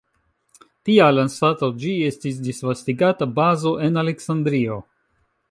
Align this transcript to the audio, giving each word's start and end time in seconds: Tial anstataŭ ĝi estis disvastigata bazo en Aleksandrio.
Tial 0.87 1.21
anstataŭ 1.23 1.69
ĝi 1.83 1.91
estis 2.07 2.41
disvastigata 2.47 3.29
bazo 3.37 3.75
en 3.89 4.03
Aleksandrio. 4.05 4.81